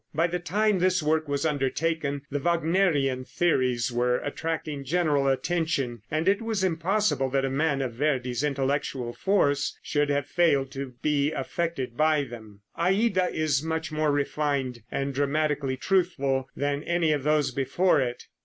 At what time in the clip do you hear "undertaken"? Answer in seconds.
1.45-2.23